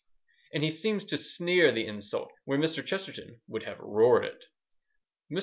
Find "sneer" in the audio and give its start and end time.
1.19-1.71